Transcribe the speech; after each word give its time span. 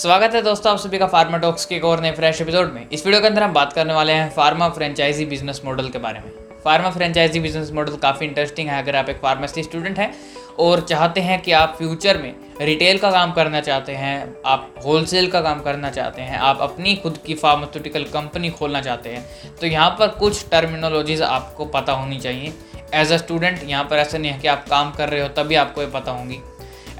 स्वागत 0.00 0.34
है 0.34 0.40
दोस्तों 0.42 0.72
आप 0.72 0.78
सभी 0.78 0.98
का 0.98 1.06
फार्मा 1.06 1.38
टॉक्स 1.38 1.64
के 1.66 1.74
एक 1.76 1.84
और 1.84 2.00
नए 2.00 2.10
फ्रेश 2.12 2.40
एपिसोड 2.40 2.72
में। 2.72 2.88
इस 2.88 3.04
वीडियो 3.06 3.20
के 3.20 3.26
अंदर 3.26 3.42
हम 3.42 3.52
बात 3.52 3.72
करने 3.72 3.94
वाले 3.94 4.12
हैं 4.12 4.30
फार्मा 4.34 4.68
फ्रेंचाइजी 4.68 5.24
बिज़नेस 5.24 5.60
मॉडल 5.64 5.88
के 5.88 5.98
बारे 5.98 6.20
में। 6.20 6.30
फार्मा 6.64 6.90
फ्रेंचाइजी 6.90 7.40
बिज़नेस 7.40 7.72
मॉडल 7.72 7.96
काफ़ी 7.96 8.26
इंटरेस्टिंग 8.26 8.68
है, 8.68 8.82
अगर 8.82 8.96
आप 8.96 9.08
एक 9.08 9.16
फार्मेसी 9.16 9.62
स्टूडेंट 9.62 9.98
हैं 9.98 10.12
और 10.58 10.80
चाहते 10.82 11.20
हैं 11.20 11.40
कि 11.42 11.52
आप 11.52 11.74
फ्यूचर 11.78 12.18
में 12.18 12.34
रिटेल 12.60 12.98
का 12.98 13.10
काम 13.10 13.32
करना 13.32 13.60
चाहते 13.60 13.92
हैं, 13.94 14.34
आप 14.46 14.74
होलसेल 14.84 15.30
का 15.30 15.40
काम 15.40 15.60
करना 15.60 15.90
चाहते 15.90 16.22
हैं, 16.22 16.38
आप 16.38 16.60
अपनी 16.62 16.94
खुद 16.96 17.18
की 17.26 17.34
फार्मास्यूटिकल 17.36 18.04
कंपनी 18.12 18.50
खोलना 18.50 18.80
चाहते 18.82 19.08
हैं 19.08 19.54
तो 19.60 19.66
यहाँ 19.66 19.90
पर 19.98 20.08
कुछ 20.18 20.44
टर्मिनोलॉजीज 20.50 21.22
आपको 21.24 21.64
पता 21.68 21.92
होनी 21.92 22.20
चाहिए। 22.20 22.52
एज 22.94 23.12
अ 23.12 23.16
स्टूडेंट 23.18 23.62
यहाँ 23.64 23.84
पर 23.84 23.96
ऐसा 23.98 24.18
नहीं 24.18 24.32
है 24.32 24.38
कि 24.38 24.48
आप 24.48 24.64
काम 24.70 24.92
कर 24.92 25.08
रहे 25.08 25.20
हो 25.20 25.28
तभी 25.36 25.54
आपको 25.56 25.80
ये 25.80 25.90
पता 25.90 26.12
होंगी। 26.12 26.40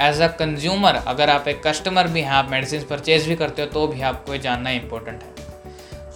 एज 0.01 0.21
अ 0.21 0.27
कंज्यूमर 0.37 0.95
अगर 1.07 1.30
आप 1.30 1.49
एक 1.49 1.62
कस्टमर 1.67 2.09
भी 2.09 2.21
हैं, 2.21 2.30
आप 2.30 2.51
मेडिसिन 2.51 2.85
परचेज 2.91 3.27
भी 3.29 3.37
करते 3.37 3.62
हो 3.62 3.69
तो 3.69 3.87
भी 3.87 4.01
आपको 4.03 4.33
ये 4.33 4.39
जानना 4.39 4.71
इंपॉर्टेंट 4.71 5.23
है। 5.23 5.49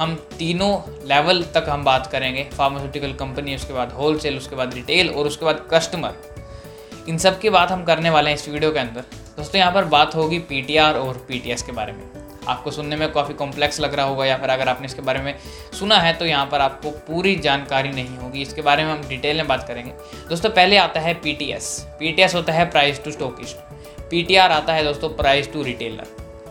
हम 0.00 0.14
तीनों 0.38 0.73
लेवल 1.09 1.42
तक 1.55 1.66
हम 1.69 1.84
बात 1.84 2.06
करेंगे 2.06 2.45
फार्मास्यूटिकल 2.52 3.12
कंपनी 3.14 3.55
उसके 3.55 3.73
बाद 3.73 3.92
होलसेल 3.92 4.37
उसके 4.37 4.56
बाद 4.56 4.74
रिटेल 4.74 5.10
और 5.10 5.27
उसके 5.27 5.45
बाद 5.45 5.66
कस्टमर 5.73 7.06
इन 7.09 7.19
सब 7.19 7.38
की 7.41 7.50
बात 7.50 7.70
हम 7.70 7.84
करने 7.84 8.10
वाले 8.10 8.30
हैं 8.30 8.37
इस 8.37 8.48
वीडियो 8.48 8.70
के 8.73 8.78
अंदर। 8.78 9.00
दोस्तों, 9.37 9.59
यहाँ 9.59 9.73
पर 9.73 9.84
बात 9.86 10.14
होगी 10.14 10.38
पी 10.41 10.78
और 10.78 11.25
पी 11.28 11.38
के 11.38 11.72
बारे 11.72 11.92
में। 11.92 12.23
आपको 12.48 12.70
सुनने 12.70 12.96
में 12.96 13.12
काफ़ी 13.12 13.34
कॉम्प्लेक्स 13.34 13.80
लग 13.80 13.94
रहा 13.94 14.06
होगा 14.06 14.24
या 14.26 14.36
फिर 14.36 14.50
अगर 14.50 14.68
आपने 14.68 14.86
इसके 14.86 15.02
बारे 15.02 15.20
में 15.20 15.34
सुना 15.78 15.98
है 15.98 16.12
तो 16.12 16.26
यहाँ 16.26 16.46
पर 16.46 16.60
आपको 16.60 16.90
पूरी 17.06 17.34
जानकारी 17.38 17.90
नहीं 17.90 18.16
होगी। 18.16 18.42
इसके 18.42 18.62
बारे 18.62 18.84
में 18.84 18.92
हम 18.92 19.08
डिटेल 19.08 19.36
में 19.36 19.46
बात 19.48 19.66
करेंगे। 19.68 19.92
दोस्तों, 20.28 20.50
पहले 20.50 20.76
आता 20.76 21.00
है 21.00 21.14
पी 21.16 21.32
टी 21.32 22.22
होता 22.34 22.52
है 22.52 22.70
प्राइस 22.70 23.04
टू 23.04 23.10
स्टोकिस्ट 23.10 23.72
पी 24.10 24.36
आता 24.36 24.72
है 24.72 24.84
दोस्तों 24.84 25.08
प्राइस 25.10 25.52
टू 25.52 25.62
रिटेलर 25.62 26.06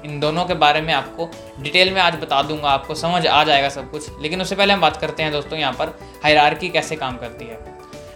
इन 0.06 0.20
दोनों 0.20 0.46
के 0.46 0.54
बारे 0.56 0.82
में 0.82 0.94
आपको 0.94 1.30
डिटेल 1.60 1.94
में 1.94 2.02
आज 2.02 2.16
बता 2.16 2.42
दूँगा, 2.42 2.70
आपको 2.70 2.96
समझ 2.96 3.26
आ 3.28 3.44
जाएगा 3.44 3.70
सब 3.70 3.90
कुछ। 3.92 4.10
लेकिन 4.22 4.42
उससे 4.42 4.56
पहले 4.56 4.74
हम 4.74 4.82
बात 4.82 4.98
करते 4.98 5.24
हैं 5.24 5.32
दोस्तों, 5.32 5.60
यहाँ 5.60 5.74
पर 5.74 5.98
हायरार्की 6.24 6.70
कैसे 6.70 6.96
काम 6.96 7.18
करती 7.18 7.46
है। 7.46 7.56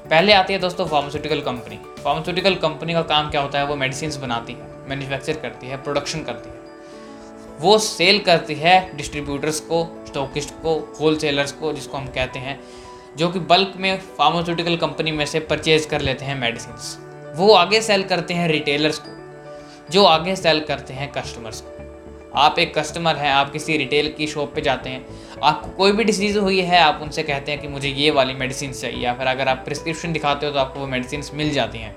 पहले 0.09 0.33
आती 0.33 0.53
है 0.53 0.59
दोस्तों 0.59 0.85
फार्मास्यूटिकल 0.87 1.39
कंपनी 1.41 1.80
फार्मास्यूटिकल 1.97 2.55
कंपनी 2.57 2.93
का 2.93 3.02
काम 3.03 3.30
क्या 3.30 3.41
होता 3.41 3.59
है? 3.59 3.65
वो 3.65 3.75
मेडिसिन 3.75 4.11
बनाती 4.21 4.53
है 4.53 4.75
मैन्युफैक्चर 4.89 5.37
करती 5.37 5.67
है 5.67 5.83
प्रोडक्शन 5.83 6.23
करती 6.23 6.49
है। 6.49 6.56
वो 7.59 7.77
सेल 7.77 8.19
करती 8.19 8.55
है 8.55 8.75
डिस्ट्रीब्यूटर्स 8.97 9.59
को 9.59 9.83
स्टॉकिस्ट 10.08 10.50
को 10.53 10.73
होलसेलर्स 11.00 11.52
को, 11.52 11.73
जिसको 11.73 11.97
हम 11.97 12.08
कहते 12.08 12.39
हैं, 12.39 12.59
जो 13.17 13.30
कि 13.30 13.39
बल्क 13.39 13.73
में 13.77 13.97
फार्मास्यूटिकल 14.17 14.75
कंपनी 14.77 15.11
में 15.11 15.25
से 15.25 15.39
परचेज 15.39 15.86
कर 15.86 16.02
लेते 16.02 16.25
हैं 16.25 16.36
मेडिसिन 16.36 17.33
वो 17.36 17.53
आगे 17.53 17.81
सेल 17.81 18.03
करते 18.03 18.33
हैं 18.33 18.47
रिटेलर्स 18.47 18.99
को, 18.99 19.11
जो 19.91 20.03
आगे 20.03 20.36
सेल 20.36 20.59
करते 20.59 20.94
हैं 20.94 21.11
कस्टमर्स 21.11 21.61
को। 21.61 21.75
आप 22.36 22.59
एक 22.59 22.77
कस्टमर 22.77 23.16
हैं, 23.16 23.31
आप 23.31 23.52
किसी 23.52 23.77
रिटेल 23.77 24.14
की 24.17 24.27
शॉप 24.27 24.53
पे 24.55 24.61
जाते 24.61 24.89
हैं, 24.89 25.05
आपको 25.44 25.69
कोई 25.69 25.92
भी 25.92 26.03
डिसीज़ 26.03 26.38
हुई 26.39 26.59
है, 26.61 26.80
आप 26.80 26.99
उनसे 27.02 27.23
कहते 27.23 27.52
हैं 27.52 27.61
कि 27.61 27.67
मुझे 27.67 27.89
ये 27.89 28.11
वाली 28.11 28.33
मेडिसिन 28.33 28.71
चाहिए, 28.71 29.03
या 29.03 29.14
फिर 29.14 29.27
अगर 29.27 29.47
आप 29.47 29.61
प्रिस्क्रिप्शन 29.66 30.14
दिखाते 30.14 30.45
हो 30.45 30.52
तो 30.52 30.59
आपको 30.59 30.80
वो 30.80 30.88
मेडिसिन 30.88 31.23
मिल 31.33 31.49
जाती 31.49 31.77
हैं। 31.77 31.95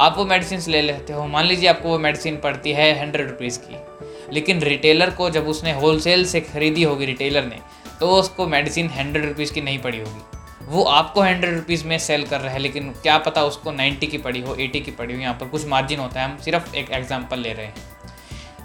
आप 0.00 0.18
वो 0.18 0.24
मेडिसिन 0.24 0.62
ले 0.68 0.82
लेते 0.82 1.12
हो, 1.12 1.26
मान 1.26 1.44
लीजिए 1.44 1.68
आपको 1.68 1.88
वो 1.88 1.98
मेडिसिन 1.98 2.36
पड़ती 2.36 2.72
है 2.72 2.92
हंड्रेड 3.00 3.28
रुपीज़ 3.28 3.58
की। 3.58 3.74
लेकिन 4.32 4.60
रिटेलर 4.62 5.10
को 5.10 5.30
जब 5.30 5.48
उसने 5.48 5.72
होलसेल 5.74 6.24
से 6.26 6.40
ख़रीदी 6.42 6.82
होगी 6.82 7.06
रिटेलर 7.06 7.44
ने 7.44 7.58
तो 8.00 8.08
उसको 8.10 8.46
मेडिसिन 8.48 8.88
हंड्रेड 8.90 9.24
रुपीज़ 9.24 9.52
की 9.52 9.60
नहीं 9.60 9.78
पड़ी 9.78 9.98
होगी। 9.98 10.20
वो 10.66 10.82
आपको 10.84 11.20
हंड्रेड 11.22 11.54
रुपीज़ 11.54 11.84
में 11.86 11.98
सेल 11.98 12.24
कर 12.24 12.40
रहा 12.40 12.52
है, 12.52 12.58
लेकिन 12.58 12.90
क्या 13.02 13.16
पता 13.20 13.42
उसको 13.44 13.72
नाइन्टी 13.72 14.06
की 14.06 14.18
पड़ी 14.18 14.40
हो 14.40 14.54
एटी 14.56 14.80
की 14.80 14.90
पड़ी 14.92 15.14
हो, 15.14 15.20
यहाँ 15.20 15.34
पर 15.34 15.48
कुछ 15.48 15.66
मार्जिन 15.68 16.00
होता 16.00 16.20
है, 16.20 16.28
हम 16.28 16.36
सिर्फ़ 16.38 16.74
एक 16.76 16.90
एग्ज़ाम्पल 16.90 17.38
ले 17.38 17.52
रहे 17.52 17.66
हैं। 17.66 17.74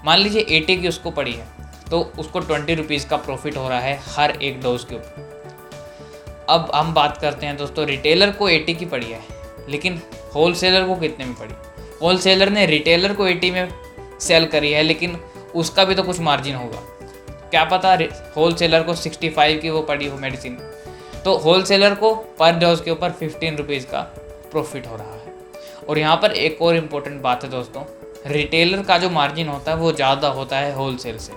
मान 0.06 0.20
लीजिए 0.20 0.46
एटी 0.50 0.76
की 0.78 0.88
उसको 0.88 1.12
पड़ी 1.12 1.32
है 1.34 1.48
तो 1.90 2.00
उसको 2.20 2.40
ट्वेंटी 2.42 2.74
रुपीज़ 2.76 3.08
का 3.08 3.18
प्रॉफिट 3.18 3.58
हो 3.58 3.68
रहा 3.70 3.80
है 3.80 4.00
हर 4.08 4.32
एक 4.34 4.62
डोज 4.62 4.84
के 4.84 4.96
ऊपर। 4.96 6.46
अब 6.50 6.72
हम 6.76 6.94
बात 6.94 7.18
करते 7.18 7.46
हैं 7.46 7.58
दोस्तों 7.58 7.86
रिटेलर 7.88 8.32
को 8.32 8.50
एटी 8.50 8.74
की 8.74 8.86
पड़ी 8.88 9.06
है, 9.06 9.22
लेकिन 9.70 10.02
होलसेलर 10.36 10.88
को 10.88 10.96
कितने 10.98 11.26
में 11.26 11.34
पड़ी? 11.36 11.54
होलसेलर 12.02 12.50
ने 12.50 12.66
रिटेलर 12.68 13.14
को 13.14 13.28
एटी 13.28 13.52
में 13.52 13.70
सेल 14.20 14.46
करी 14.48 14.72
है, 14.72 14.84
लेकिन 14.84 15.18
उसका 15.58 15.86
भी 15.86 15.96
तो 15.96 16.04
कुछ 16.04 16.20
मार्जिन 16.20 16.56
होगा। 16.56 16.82
क्या 17.50 17.64
पता 17.66 17.98
होल 18.36 18.54
सेलर 18.56 18.84
को 18.84 18.94
सिक्सटी 18.96 19.30
फाइव 19.30 19.60
की 19.60 19.70
वो 19.70 19.82
पड़ी 19.84 20.08
हो 20.08 20.18
मेडिसिन 20.18 20.58
तो 21.26 21.36
होल 21.38 21.64
सेलर 21.64 21.96
को 21.96 22.14
पर 22.40 22.60
डोज 22.60 22.82
के 22.82 22.92
ऊपर 22.92 23.12
फिफ्टीन 23.12 23.58
रुपीज़ 23.58 23.86
का 23.86 24.02
प्रॉफिट 24.52 24.88
हो 24.88 24.96
रहा 24.96 25.14
है। 25.14 25.36
और 25.90 26.00
यहाँ 26.00 26.16
पर 26.18 26.32
एक 26.34 26.62
और 26.62 26.76
इम्पोर्टेंट 26.76 27.22
बात 27.22 27.44
है 27.44 27.50
दोस्तों 27.50 27.84
रिटेलर 28.28 28.82
का 28.84 28.98
जो 28.98 29.10
मार्जिन 29.10 29.48
होता 29.48 29.72
है 29.72 29.78
वो 29.78 29.92
ज़्यादा 29.92 30.28
होता 30.30 30.58
है 30.58 30.74
होल 30.76 30.96
सेल 30.98 31.18
से। 31.18 31.34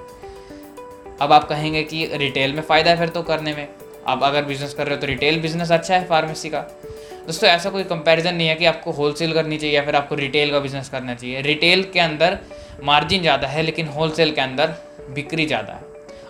अब 1.21 1.33
आप 1.33 1.49
कहेंगे 1.49 1.83
कि 1.85 2.05
रिटेल 2.15 2.53
में 2.53 2.63
फ़ायदा 2.63 2.91
है 2.91 2.99
फिर 2.99 3.09
तो 3.09 3.23
करने 3.23 3.55
में। 3.55 3.69
आप 4.07 4.23
अगर 4.23 4.45
बिज़नेस 4.45 4.75
कर 4.75 4.87
रहे 4.87 4.95
हो 4.95 5.01
तो 5.01 5.07
रिटेल 5.07 5.41
बिज़नेस 5.41 5.71
अच्छा 5.73 5.95
है 5.95 6.07
फार्मेसी 6.07 6.51
का। 6.51 6.67
दोस्तों, 7.21 7.49
ऐसा 7.49 7.71
कोई 7.71 7.85
कंपैरिजन 7.85 8.35
नहीं 8.35 8.49
है 8.49 8.55
कि 8.57 8.65
आपको 8.67 8.93
होलसेल 8.93 9.33
करनी 9.33 9.57
चाहिए 9.59 9.77
या 9.77 9.85
फिर 9.85 9.97
आपको 9.97 10.15
रिटेल 10.17 10.51
का 10.51 10.59
बिज़नेस 10.61 10.89
करना 10.89 11.15
चाहिए। 11.15 11.41
रिटेल 11.43 11.83
के 11.93 12.01
अंदर 12.01 12.39
मार्जिन 12.85 13.21
ज़्यादा 13.21 13.49
है, 13.49 13.63
लेकिन 13.63 13.87
होलसेल 13.89 14.33
के 14.33 14.41
अंदर 14.41 14.75
बिक्री 15.11 15.47
ज़्यादा 15.47 15.73
है। 15.73 15.83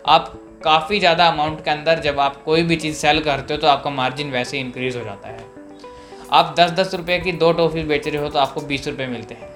आप 0.09 0.33
काफ़ी 0.65 0.99
ज़्यादा 0.99 1.27
अमाउंट 1.27 1.65
के 1.65 1.71
अंदर 1.71 1.99
जब 2.01 2.19
आप 2.21 2.43
कोई 2.45 2.63
भी 2.63 2.77
चीज़ 2.77 2.97
सेल 2.97 3.21
करते 3.21 3.55
हो 3.55 3.61
तो 3.61 3.67
आपका 3.67 3.91
मार्जिन 3.93 4.31
वैसे 4.31 4.57
ही 4.57 4.63
इंक्रीज़ 4.63 4.99
हो 4.99 5.05
जाता 5.05 5.29
है। 5.29 5.45
आप 6.33 6.55
दस 6.59 6.71
दस 6.73 6.95
रुपये 6.95 7.19
की 7.19 7.33
दो 7.35 7.53
टॉफ़ी 7.53 7.83
बेच 7.85 8.09
रहे 8.09 8.23
हो 8.23 8.29
तो 8.29 8.39
आपको 8.39 8.61
बीस 8.63 8.89
रुपये 8.89 9.07
मिलते 9.07 9.35
हैं। 9.35 9.49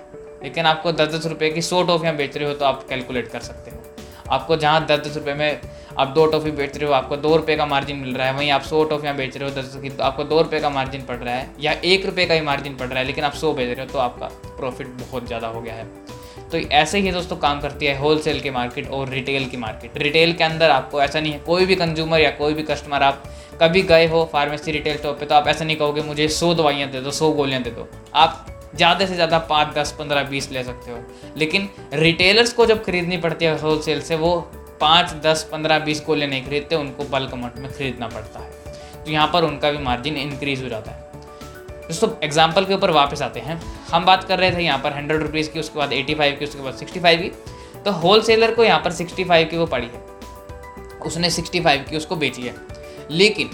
लेकिन 0.42 0.66
आपको 0.66 0.92
दस 0.92 1.14
दस 1.14 1.26
रुपये 1.26 1.50
की 1.50 1.62
सौ 1.62 1.82
टॉफ़ियाँ 1.82 2.16
बेच 2.16 2.36
रहे 2.36 2.48
हो 2.48 2.54
तो 2.54 2.64
आप 2.64 2.86
कैलकुलेट 2.88 3.28
कर 3.28 3.40
सकते 3.40 3.70
हो। 3.70 3.93
आपको 4.28 4.56
जहाँ 4.56 4.86
दस 4.86 4.98
दस 5.00 5.16
रुपये 5.16 5.34
में 5.34 5.60
आप 5.98 6.08
दो 6.08 6.24
टॉफ़ी 6.26 6.50
बेच 6.52 6.76
रहे 6.76 6.88
हो, 6.88 6.94
आपको 6.94 7.16
दो 7.18 7.34
रुपये 7.36 7.56
का 7.56 7.66
मार्जिन 7.66 7.96
मिल 7.96 8.14
रहा 8.14 8.26
है। 8.26 8.34
वहीं 8.34 8.50
आप 8.50 8.62
सौ 8.62 8.82
टॉफ़ियाँ 8.84 9.16
बेच 9.16 9.36
रहे 9.36 9.48
हो 9.48 9.54
दस 9.56 9.76
की 9.82 9.90
तो 9.90 10.02
आपको 10.04 10.24
दो 10.24 10.40
रुपये 10.42 10.60
का 10.60 10.70
मार्जिन 10.70 11.02
पड़ 11.02 11.16
रहा 11.16 11.34
है 11.34 11.48
या 11.60 11.72
एक 11.84 12.06
रुपये 12.06 12.26
का 12.26 12.34
ही 12.34 12.40
मार्जिन 12.42 12.76
पड़ 12.76 12.86
रहा 12.86 12.98
है, 12.98 13.04
लेकिन 13.04 13.24
आप 13.24 13.32
सौ 13.34 13.52
बेच 13.54 13.68
रहे 13.68 13.86
हो 13.86 13.92
तो 13.92 13.98
आपका 14.00 14.26
प्रॉफिट 14.56 14.86
बहुत 15.00 15.26
ज़्यादा 15.26 15.48
हो 15.48 15.60
गया 15.60 15.74
है। 15.74 15.86
तो 16.50 16.58
ऐसे 16.58 16.98
ही 16.98 17.10
दोस्तों 17.12 17.36
काम 17.36 17.60
करती 17.60 17.86
है 17.86 17.98
होलसेल 17.98 18.40
की 18.40 18.50
मार्केट 18.50 18.88
और 18.88 19.08
रिटेल 19.08 19.46
की 19.46 19.56
मार्केट 19.56 19.96
रिटेल 19.98 20.32
के 20.32 20.44
अंदर 20.44 20.70
आपको 20.70 21.00
ऐसा 21.02 21.20
नहीं 21.20 21.32
है, 21.32 21.38
कोई 21.40 21.66
भी 21.66 21.74
कंज्यूमर 21.76 22.20
या 22.20 22.30
कोई 22.32 22.54
भी 22.54 22.62
कस्टमर 22.64 23.02
आप 23.02 23.22
कभी 23.62 23.82
गए 23.84 24.06
हो 24.08 24.24
फार्मेसी 24.32 24.72
रिटेल 24.72 24.96
शॉप 24.98 25.18
पे 25.20 25.26
तो 25.26 25.34
आप 25.34 25.48
ऐसा 25.48 25.64
नहीं 25.64 25.76
कहोगे, 25.76 26.02
मुझे 26.02 26.28
सौ 26.30 26.52
दवाइयाँ 26.54 26.90
दे 26.90 27.00
दो, 27.00 27.10
सौ 27.12 27.30
गोलियाँ 27.32 27.62
दे 27.62 27.70
दो। 27.70 27.88
आप 28.14 28.46
ज़्यादा 28.76 29.06
से 29.06 29.14
ज़्यादा 29.14 29.38
पाँच, 29.40 29.74
दस, 29.74 29.92
पंद्रह, 29.98 30.22
बीस 30.24 30.50
ले 30.52 30.64
सकते 30.64 30.90
हो। 30.90 30.98
लेकिन 31.36 31.68
रिटेलर्स 31.92 32.52
को 32.52 32.66
जब 32.66 32.84
खरीदनी 32.84 33.16
पड़ती 33.16 33.44
है 33.44 33.58
होलसेल 33.60 34.00
से, 34.00 34.16
वो 34.16 34.36
पाँच, 34.80 35.12
दस, 35.24 35.48
पंद्रह, 35.52 35.78
बीस 35.78 36.02
गोलियाँ 36.06 36.28
नहीं 36.30 36.44
खरीदते 36.44 36.76
उनको 36.76 37.04
बल्क 37.04 37.32
अमाउंट 37.32 37.58
में 37.58 37.70
खरीदना 37.72 38.08
पड़ता 38.08 38.40
है। 38.40 39.02
तो 39.04 39.10
यहाँ 39.10 39.30
पर 39.32 39.44
उनका 39.44 39.70
भी 39.70 39.78
मार्जिन 39.78 40.16
इंक्रीज 40.16 40.62
हो 40.62 40.68
जाता 40.68 40.90
है। 40.90 41.02
दोस्तों 41.86 42.08
एग्ज़ाम्पल 42.24 42.64
के 42.64 42.74
ऊपर 42.74 42.90
वापस 42.90 43.22
आते 43.22 43.40
हैं। 43.40 43.60
हम 43.90 44.04
बात 44.04 44.24
कर 44.24 44.38
रहे 44.38 44.50
थे 44.52 44.62
यहाँ 44.62 44.78
पर 44.78 44.92
हंड्रेड 44.92 45.22
रुपीज़ 45.22 45.50
की, 45.50 45.60
उसके 45.60 45.78
बाद 45.78 45.92
एटी 45.92 46.14
फाइव 46.14 46.36
की, 46.38 46.44
उसके 46.44 46.62
बाद 46.62 46.74
सिक्सटी 46.74 47.00
फाइव 47.00 47.20
की। 47.20 47.30
तो 47.80 47.90
होल 47.92 48.22
सेलर 48.22 48.54
को 48.54 48.64
यहाँ 48.64 48.80
पर 48.80 48.92
सिक्सटी 48.92 49.24
फाइव 49.24 49.48
की 49.48 49.56
वो 49.56 49.66
पड़ी 49.66 49.86
है। 49.86 50.02
उसने 51.06 51.30
सिक्सटी 51.30 51.60
फाइव 51.60 51.84
की, 51.90 51.96
उसको 51.96 52.16
बेची 52.16 52.42
है 52.42 52.54
लेकिन 53.10 53.50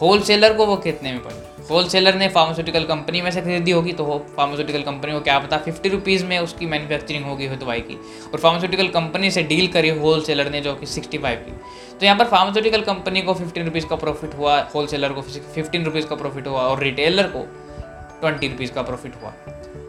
होल 0.00 0.20
सेलर 0.22 0.52
को 0.52 0.66
वो 0.66 0.76
कितने 0.78 1.12
में 1.12 1.22
पड़ी? 1.22 1.36
होल 1.70 1.86
सेलर 1.88 2.14
ने 2.14 2.28
फार्मास्यूटिकल 2.28 2.84
कंपनी 2.84 3.20
में 3.22 3.30
से 3.30 3.40
खरीदी 3.40 3.70
होगी 3.70 3.92
तो 3.92 4.04
फार्मास्यूटिकल 4.36 4.82
कंपनी 4.82 5.12
को 5.12 5.20
क्या 5.20 5.38
पता 5.38 5.58
फिफ्टी 5.58 5.88
रुपीज़ 5.88 6.24
में 6.24 6.38
उसकी 6.38 6.66
मैन्युफैक्चरिंग 6.66 7.24
होगी 7.24 7.46
हो 7.46 7.56
दवाई 7.56 7.80
की। 7.80 7.94
और 8.32 8.38
फार्मास्यूटिकल 8.38 8.88
कंपनी 8.90 9.30
से 9.30 9.42
डील 9.44 9.66
करी 9.68 9.88
होल 9.98 10.22
सेलर 10.22 10.50
ने 10.50 10.60
जो 10.60 10.74
कि 10.74 10.86
सिक्सटी 10.86 11.18
फाइव 11.18 11.38
की। 11.38 11.52
तो 11.98 12.06
यहाँ 12.06 12.18
पर 12.18 12.24
फार्मास्यूटिकल 12.26 12.80
कंपनी 12.82 13.22
को 13.22 13.34
फिफ्टीन 13.34 13.64
रुपीज़ 13.64 13.86
का 13.86 13.96
प्रॉफिट 13.96 14.34
हुआ 14.34 14.60
होल 14.74 14.86
सेलर 14.86 15.12
को 15.12 15.22
फिफ्टीन 15.22 15.84
रुपीज़ 15.84 16.06
का 16.06 16.16
प्रॉफिट 16.16 16.46
हुआ, 16.46 16.60
और 16.60 16.82
रिटेलर 16.82 17.26
को 17.28 17.46
ट्वेंटी 18.20 18.48
रुपीज़ 18.48 18.72
का 18.72 18.82
प्रॉफिट 18.82 19.22
हुआ। 19.22 19.32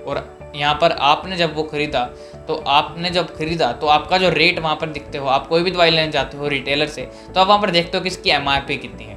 और 0.03 0.51
यहाँ 0.55 0.73
पर 0.75 0.91
आपने 1.01 1.35
जब 1.37 1.55
वो 1.55 1.63
खरीदा 1.63 2.03
तो 2.47 2.55
आपने 2.69 3.09
जब 3.09 3.35
खरीदा 3.37 3.71
तो 3.73 3.87
आपका 3.87 4.17
जो 4.17 4.29
रेट 4.31 4.59
वहाँ 4.59 4.75
पर 4.75 4.89
दिखते 4.89 5.17
हो, 5.17 5.27
आप 5.27 5.47
कोई 5.47 5.63
भी 5.63 5.71
दवाई 5.71 5.91
लेने 5.91 6.11
जाते 6.11 6.37
हो 6.37 6.47
रिटेलर 6.49 6.87
से 6.87 7.01
तो 7.33 7.39
आप 7.41 7.47
वहाँ 7.47 7.61
पर 7.61 7.71
देखते 7.71 7.97
हो 7.97 8.03
कि 8.03 8.09
इसकी 8.09 8.29
एम 8.29 8.49
कितनी 8.61 9.03
है। 9.03 9.12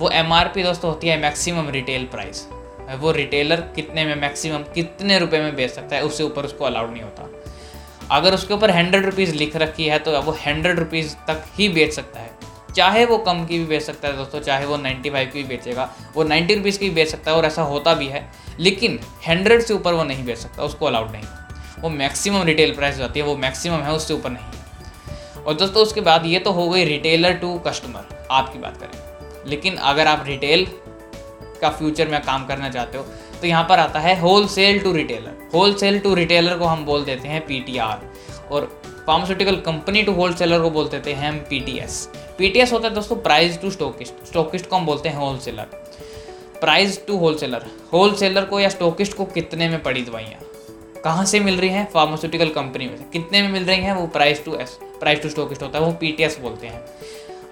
वो 0.00 0.08
एमआरपी 0.10 0.62
दोस्तों 0.62 0.90
होती 0.90 1.08
है 1.08 1.20
मैक्सिमम 1.22 1.68
रिटेल 1.70 2.04
प्राइस 2.04 2.46
वो 3.00 3.10
रिटेलर 3.12 3.60
कितने 3.76 4.04
में 4.04 4.14
मैक्सिमम 4.14 4.62
कितने 4.74 5.18
रुपए 5.18 5.40
में 5.40 5.54
बेच 5.56 5.70
सकता 5.70 5.96
है, 5.96 6.02
उससे 6.02 6.24
ऊपर 6.24 6.44
उसको 6.44 6.64
अलाउड 6.64 6.90
नहीं 6.90 7.02
होता। 7.02 7.28
अगर 8.10 8.34
उसके 8.34 8.54
ऊपर 8.54 8.70
हंड्रेड 8.70 9.04
रुपीज़ 9.04 9.34
लिख 9.34 9.56
रखी 9.56 9.86
है 9.86 9.98
तो 9.98 10.20
वो 10.20 10.32
हंड्रेड 10.46 10.78
रुपीज़ 10.78 11.14
तक 11.28 11.44
ही 11.54 11.68
बेच 11.68 11.92
सकता 11.92 12.20
है। 12.20 12.30
चाहे 12.76 13.04
वो 13.04 13.18
कम 13.18 13.44
की 13.46 13.58
भी 13.58 13.64
बेच 13.64 13.82
सकता 13.82 14.08
है 14.08 14.16
दोस्तों, 14.16 14.40
चाहे 14.40 14.66
वो 14.66 14.76
नाइन्टी 14.76 15.10
फाइव 15.10 15.30
की 15.32 15.42
भी 15.42 15.48
बेचेगा, 15.48 15.88
वो 16.14 16.24
नाइन्टी 16.24 16.54
रुपीज़ 16.54 16.78
की 16.78 16.88
भी 16.88 16.94
बेच 16.94 17.08
सकता 17.08 17.30
है 17.30 17.36
और 17.36 17.44
ऐसा 17.44 17.62
होता 17.62 17.94
भी 17.94 18.06
है, 18.06 18.30
लेकिन 18.60 18.98
हंड्रेड 19.28 19.62
से 19.62 19.74
ऊपर 19.74 19.92
वो 19.92 20.04
नहीं 20.04 20.24
बेच 20.24 20.38
सकता, 20.38 20.62
उसको 20.62 20.86
अलाउड 20.86 21.10
नहीं। 21.10 21.24
वो 21.80 21.88
मैक्सिमम 21.88 22.42
रिटेल 22.42 22.74
प्राइस 22.74 22.96
जाती 22.96 23.20
है, 23.20 23.26
वो 23.26 23.36
मैक्सिमम 23.36 23.76
है, 23.76 23.92
उससे 23.92 24.14
ऊपर 24.14 24.30
नहीं। 24.30 25.44
और 25.44 25.54
दोस्तों, 25.54 25.82
उसके 25.82 26.00
बाद 26.00 26.26
ये 26.26 26.38
तो 26.38 26.52
हो 26.52 26.68
गई 26.68 26.84
रिटेलर 26.84 27.32
टू 27.32 27.58
कस्टमर 27.58 28.26
आपकी 28.30 28.58
बात 28.58 28.76
करें। 28.76 29.09
लेकिन 29.46 29.76
अगर 29.76 30.06
आप 30.06 30.24
रिटेल 30.26 30.66
का 31.60 31.70
फ्यूचर 31.70 32.08
में 32.08 32.22
काम 32.22 32.46
करना 32.46 32.68
चाहते 32.68 32.98
हो 32.98 33.04
तो 33.40 33.46
यहाँ 33.46 33.66
पर 33.68 33.78
आता 33.78 34.00
है 34.00 34.20
wholesale 34.48 34.78
to 34.78 34.92
retailer 34.92 35.48
wholesale 35.74 35.98
to 35.98 36.14
retailer 36.14 36.58
को 36.58 36.64
हम 36.64 36.84
बोल 36.84 37.04
देते 37.04 37.28
हैं 37.28 37.46
पीटीआर 37.46 38.12
और 38.50 38.82
pharmaceutical 39.06 39.56
company 39.56 40.02
to 40.02 40.12
whole 40.12 40.34
seller 40.34 40.60
को 40.60 40.70
बोलते 40.70 41.00
थे 41.06 41.12
हम 41.12 41.36
पी 41.36 41.60
टी 42.50 42.60
होता 42.60 42.88
है 42.88 42.94
दोस्तों 42.94 43.16
प्राइस 43.16 43.60
टू 43.60 43.70
स्टोकिस्ट 43.70 44.26
स्टोकिस्ट 44.26 44.66
को 44.66 44.76
हम 44.76 44.86
बोलते 44.86 45.08
हैं 45.08 45.16
wholesaler 45.16 45.62
price 46.60 47.06
to 47.06 47.16
wholesaler 47.16 47.66
wholesaler 47.92 48.44
को 48.44 48.60
या 48.60 48.68
स्टोकिस्ट 48.68 49.16
को 49.16 49.24
कितने 49.24 49.68
में 49.68 49.82
पड़ी 49.82 50.02
दवाइयाँ? 50.02 50.40
कहाँ 51.04 51.24
से 51.24 51.40
मिल 51.40 51.60
रही 51.60 51.70
हैं? 51.70 51.90
फार्मास्यूटिकल 51.90 52.48
कंपनी 52.48 52.86
में 52.86 53.10
कितने 53.10 53.42
में 53.42 53.48
मिल 53.48 53.64
रही 53.64 53.80
हैं? 53.80 53.92
वो 53.92 54.06
price 54.06 54.44
to 54.44 54.54
S 54.54 54.78
price 54.82 55.22
to 55.22 55.28
stockist 55.28 55.62
होता 55.62 55.78
है, 55.78 55.84
वो 55.84 55.92
पी 55.92 56.12
टी 56.12 56.22
एस 56.22 56.38
बोलते 56.40 56.66
हैं. 56.66 56.84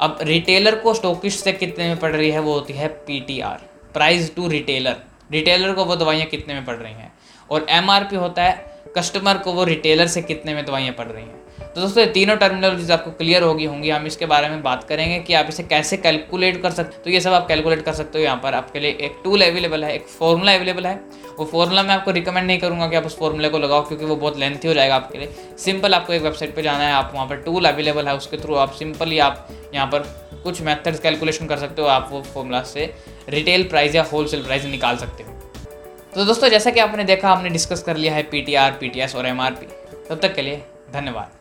अब 0.00 0.18
रिटेलर 0.22 0.74
को 0.74 0.94
स्टोकिस्ट 0.94 1.44
से 1.44 1.52
कितने 1.52 1.88
में 1.88 1.98
पड़ 1.98 2.16
रही 2.16 2.30
है 2.30 2.38
वो 2.38 2.52
होती 2.52 2.72
है 2.72 2.88
P 2.88 3.20
T 3.20 3.40
R 3.40 3.58
price 3.92 4.34
to 4.34 4.48
retailer 4.48 4.96
retailer 5.32 5.72
को 5.72 5.84
वो 5.84 5.96
दवाइयाँ 5.96 6.26
कितने 6.26 6.54
में 6.54 6.64
पड़ 6.64 6.76
रही 6.76 6.92
हैं? 6.92 7.12
और 7.50 7.66
एम 7.70 7.90
आर 7.90 8.04
पी 8.04 8.16
होता 8.16 8.42
है 8.42 8.82
कस्टमर 8.96 9.38
को 9.38 9.52
वो 9.52 9.64
रिटेलर 9.64 10.06
से 10.06 10.22
कितने 10.22 10.54
में 10.54 10.64
दवाइयाँ 10.66 10.94
पड़ 10.94 11.06
रही 11.06 11.24
हैं? 11.24 11.37
तो 11.68 11.80
दोस्तों, 11.80 12.02
ये 12.02 12.10
तीनों 12.12 12.34
टर्मिनोलॉजीज 12.36 12.90
आपको 12.90 13.10
क्लियर 13.12 13.42
होगी, 13.42 13.64
होंगी। 13.64 13.90
हम 13.90 14.06
इसके 14.06 14.26
बारे 14.26 14.48
में 14.48 14.62
बात 14.62 14.84
करेंगे 14.84 15.18
कि 15.20 15.34
आप 15.34 15.46
इसे 15.48 15.62
कैसे 15.64 15.96
कैलकुलेट 15.96 16.60
कर 16.62 16.70
सकते 16.70 17.02
तो 17.04 17.10
ये 17.10 17.20
सब 17.20 17.32
आप 17.32 17.46
कैलकुलेट 17.48 17.82
कर 17.84 17.92
सकते 17.94 18.18
हो 18.18 18.24
यहाँ 18.24 18.40
पर। 18.42 18.54
आपके 18.54 18.80
लिए 18.80 18.90
एक 19.00 19.20
टूल 19.24 19.42
अवेलेबल 19.42 19.84
है, 19.84 19.94
एक 19.94 20.06
फॉर्मूला 20.08 20.54
अवेलेबल 20.54 20.86
है। 20.86 20.94
वो 21.38 21.44
फॉर्मूला 21.44 21.82
मैं 21.82 21.94
आपको 21.94 22.10
रिकमेंड 22.10 22.46
नहीं 22.46 22.58
करूँगा 22.58 22.88
कि 22.88 22.96
आप 22.96 23.06
उस 23.06 23.18
फॉर्मूले 23.18 23.48
को 23.48 23.58
लगाओ, 23.58 23.82
क्योंकि 23.82 24.04
वो 24.04 24.16
बहुत 24.16 24.38
लेंथी 24.38 24.68
हो 24.68 24.74
जाएगा 24.74 24.96
आपके 24.96 25.18
लिए। 25.18 25.28
सिंपल 25.58 25.94
आपको 25.94 26.12
एक 26.12 26.22
वेबसाइट 26.22 26.54
पर 26.56 26.62
जाना 26.62 26.84
है, 26.84 26.92
आप 26.92 27.12
वहाँ 27.14 27.26
पर 27.26 27.36
टूल 27.42 27.64
अवेलेबल 27.64 28.08
है, 28.08 28.16
उसके 28.16 28.36
थ्रू 28.36 28.54
आप 28.56 28.72
सिंपली 28.74 29.18
आप 29.20 29.48
यहाँ 29.74 29.86
पर 29.86 30.08
कुछ 30.42 30.60
मेथड्स 30.62 31.00
कैलकुलेशन 31.00 31.46
कर 31.46 31.58
सकते 31.58 31.82
हो, 31.82 31.88
आप 31.88 32.08
वो 32.12 32.22
फॉर्मूला 32.24 32.62
से 32.64 32.92
रिटेल 33.28 33.68
प्राइस 33.68 33.94
या 33.94 34.02
होलसेल 34.12 34.42
प्राइस 34.42 34.64
निकाल 34.66 34.96
सकते 34.96 35.22
हो। 35.22 35.32
तो 36.14 36.24
दोस्तों, 36.24 36.48
जैसा 36.48 36.70
कि 36.70 36.80
आपने 36.80 37.04
देखा, 37.04 37.32
हमने 37.32 37.50
डिस्कस 37.50 37.82
कर 37.82 37.96
लिया 37.96 38.14
है 38.14 38.22
P 38.24 38.42
T 38.42 38.54
R 38.56 38.70
P 38.72 38.88
T 38.88 39.00
S 39.00 39.16
और 39.16 39.26
एम 39.26 39.40
आर 39.40 39.52
पी 39.52 39.66
तब 40.08 40.18
तक 40.18 40.34
के 40.34 40.42
लिए 40.42 40.62
धन्यवाद। 40.92 41.37